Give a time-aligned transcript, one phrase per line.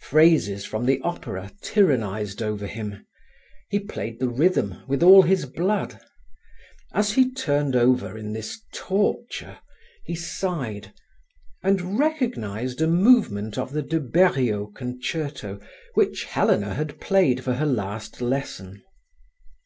[0.00, 3.06] Phrases from the opera tyrannized over him;
[3.70, 5.98] he played the rhythm with all his blood.
[6.92, 9.60] As he turned over in this torture,
[10.04, 10.92] he sighed,
[11.62, 15.58] and recognized a movement of the De Beriot concerto
[15.94, 18.82] which Helena had played for her last lesson.